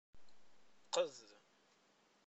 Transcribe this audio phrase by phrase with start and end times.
[0.87, 1.17] Qqed.